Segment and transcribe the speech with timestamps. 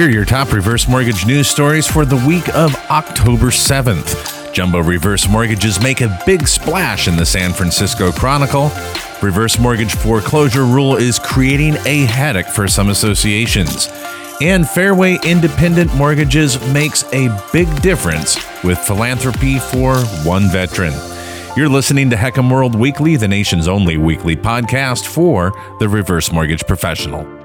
[0.00, 4.50] Here are your top reverse mortgage news stories for the week of October 7th.
[4.50, 8.72] Jumbo reverse mortgages make a big splash in the San Francisco Chronicle.
[9.20, 13.90] Reverse mortgage foreclosure rule is creating a headache for some associations.
[14.40, 20.94] And Fairway Independent Mortgages makes a big difference with philanthropy for one veteran.
[21.58, 26.66] You're listening to HECM World Weekly, the nation's only weekly podcast for the reverse mortgage
[26.66, 27.39] professional.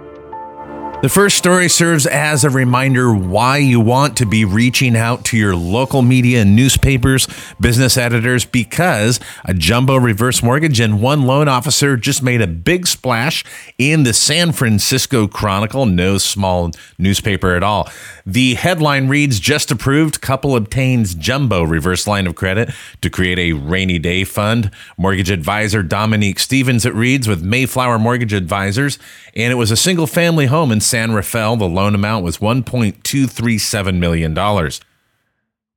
[1.06, 5.38] The first story serves as a reminder why you want to be reaching out to
[5.38, 7.28] your local media and newspapers,
[7.60, 12.88] business editors, because a jumbo reverse mortgage and one loan officer just made a big
[12.88, 13.44] splash
[13.78, 17.88] in the San Francisco Chronicle, no small newspaper at all.
[18.26, 23.54] The headline reads Just approved, couple obtains jumbo reverse line of credit to create a
[23.54, 24.72] rainy day fund.
[24.98, 28.98] Mortgage advisor Dominique Stevens, it reads, with Mayflower Mortgage Advisors,
[29.36, 31.58] and it was a single family home in San Rafael.
[31.58, 34.34] The loan amount was $1.237 million.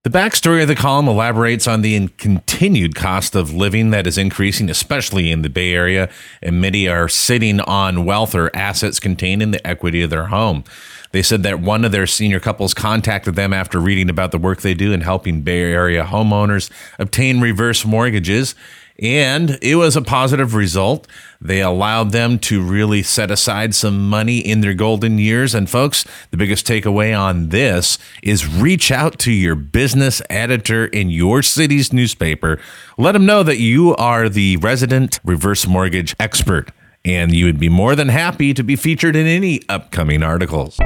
[0.05, 4.71] The backstory of the column elaborates on the continued cost of living that is increasing,
[4.71, 6.09] especially in the Bay Area,
[6.41, 10.65] and many are sitting on wealth or assets contained in the equity of their home.
[11.11, 14.61] They said that one of their senior couples contacted them after reading about the work
[14.61, 18.55] they do in helping Bay Area homeowners obtain reverse mortgages
[19.01, 21.07] and it was a positive result.
[21.41, 25.55] They allowed them to really set aside some money in their golden years.
[25.55, 31.11] And folks, the biggest takeaway on this is reach out to your business editor in
[31.11, 32.61] your city's newspaper.
[32.97, 36.73] Let them know that you are the resident reverse mortgage expert
[37.05, 40.79] and you would be more than happy to be featured in any upcoming articles.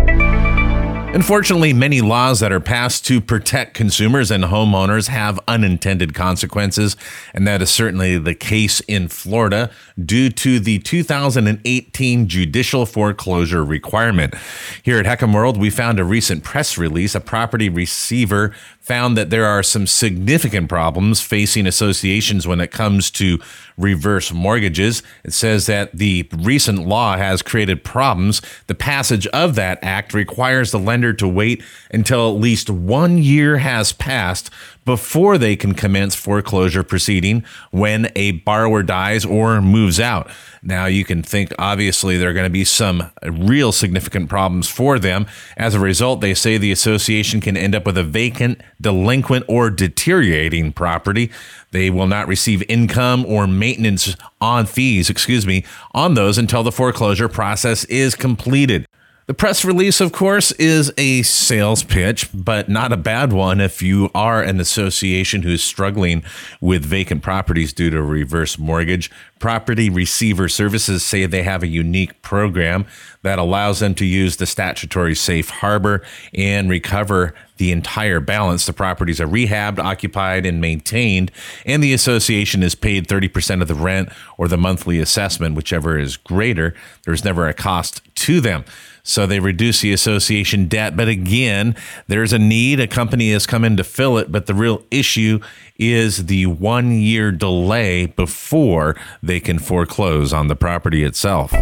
[1.14, 6.96] Unfortunately, many laws that are passed to protect consumers and homeowners have unintended consequences,
[7.34, 9.70] and that is certainly the case in Florida
[10.02, 14.34] due to the 2018 judicial foreclosure requirement.
[14.83, 17.14] Here at HECM World, we found a recent press release.
[17.14, 23.12] A property receiver found that there are some significant problems facing associations when it comes
[23.12, 23.39] to
[23.79, 25.05] reverse mortgages.
[25.24, 28.42] It says that the recent law has created problems.
[28.67, 31.62] The passage of that act requires the lender to wait
[31.92, 34.51] until at least one year has passed
[34.84, 40.28] before they can commence foreclosure proceeding when a borrower dies or moves out.
[40.61, 44.98] Now, you can think obviously there are going to be some real significant problems for
[44.98, 45.27] them.
[45.57, 49.70] As a result, they say the association can end up with a vacant, delinquent, or
[49.70, 51.30] deteriorating property.
[51.70, 56.72] They will not receive income or maintenance on fees, excuse me, on those until the
[56.72, 58.86] foreclosure process is completed.
[59.27, 63.80] The press release, of course, is a sales pitch, but not a bad one if
[63.80, 66.24] you are an association who's struggling
[66.60, 69.12] with vacant properties due to reverse mortgage.
[69.39, 72.84] Property Receiver Services say they have a unique program
[73.22, 76.02] that allows them to use the statutory safe harbor
[76.34, 78.67] and recover the entire balance.
[78.67, 81.30] The properties are rehabbed, occupied, and maintained,
[81.64, 86.17] and the association is paid 30% of the rent or the monthly assessment, whichever is
[86.17, 86.74] greater.
[87.05, 88.64] There's never a cost to them.
[89.05, 90.96] So they reduce the association debt.
[90.96, 91.77] But again,
[92.08, 92.80] there's a need.
[92.80, 94.33] A company has come in to fill it.
[94.33, 95.39] But the real issue
[95.77, 101.52] is the one year delay before they can foreclose on the property itself.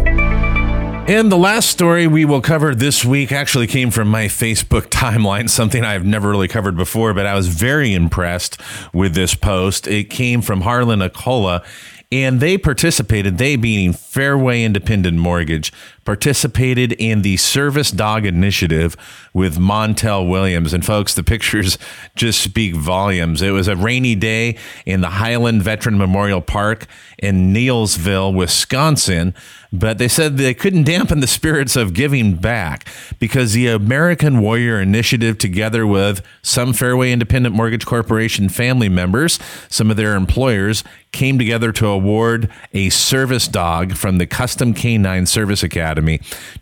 [1.07, 5.49] And the last story we will cover this week actually came from my Facebook timeline,
[5.49, 8.61] something I've never really covered before, but I was very impressed
[8.93, 9.87] with this post.
[9.87, 11.65] It came from Harlan Accola,
[12.11, 15.73] and they participated, they being Fairway Independent Mortgage,
[16.05, 18.97] participated in the Service Dog Initiative
[19.33, 20.73] with Montel Williams.
[20.73, 21.77] And folks, the pictures
[22.15, 23.41] just speak volumes.
[23.41, 26.87] It was a rainy day in the Highland Veteran Memorial Park
[27.19, 29.33] in Neillsville, Wisconsin.
[29.73, 32.85] But they said they couldn't dampen the spirits of giving back
[33.19, 39.89] because the American Warrior Initiative, together with some Fairway Independent Mortgage Corporation family members, some
[39.89, 45.63] of their employers, came together to award a service dog from the Custom Canine Service
[45.63, 45.90] Academy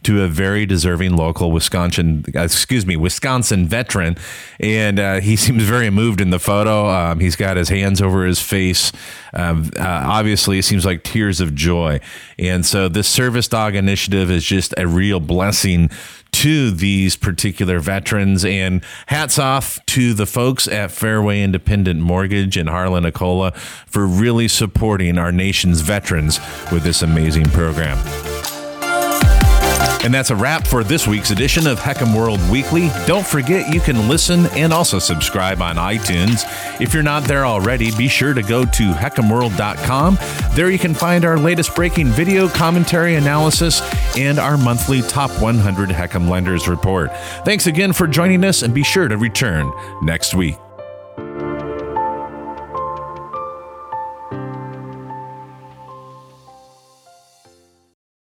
[0.03, 4.17] to a very deserving local Wisconsin, excuse me, Wisconsin veteran,
[4.59, 6.89] and uh, he seems very moved in the photo.
[6.89, 8.91] Um, he's got his hands over his face.
[9.33, 11.99] Um, uh, obviously, it seems like tears of joy,
[12.37, 15.89] and so this service dog initiative is just a real blessing
[16.31, 18.45] to these particular veterans.
[18.45, 23.55] And hats off to the folks at Fairway Independent Mortgage and Harlan Accola
[23.87, 26.39] for really supporting our nation's veterans
[26.71, 27.97] with this amazing program.
[30.09, 32.89] And that's a wrap for this week's edition of HECM World Weekly.
[33.05, 36.45] Don't forget you can listen and also subscribe on iTunes.
[36.81, 40.17] If you're not there already, be sure to go to hecmworld.com.
[40.55, 43.83] There you can find our latest breaking video commentary analysis
[44.17, 47.15] and our monthly top 100 HECM lenders report.
[47.45, 49.71] Thanks again for joining us and be sure to return
[50.01, 50.57] next week.